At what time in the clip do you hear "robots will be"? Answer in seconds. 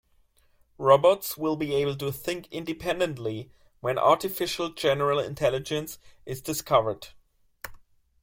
0.79-1.75